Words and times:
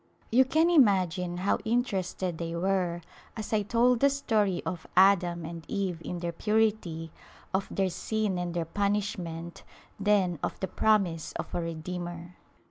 You 0.31 0.45
can 0.45 0.71
imagine 0.71 1.37
how 1.37 1.59
in 1.63 1.83
terested 1.83 2.39
they 2.39 2.55
were 2.55 3.01
as 3.37 3.53
I 3.53 3.61
told 3.61 3.99
the 3.99 4.09
story 4.09 4.63
of 4.65 4.87
Adam 4.97 5.45
and 5.45 5.63
Eve 5.67 6.01
in 6.03 6.17
their 6.17 6.31
purity, 6.31 7.11
of 7.53 7.67
their 7.69 7.91
sin 7.91 8.39
and 8.39 8.55
their 8.55 8.65
punishment, 8.65 9.61
then 9.99 10.39
of 10.41 10.59
the 10.59 10.67
promise 10.67 11.33
of 11.33 11.53
a 11.53 11.61
Redeemer. 11.61 12.35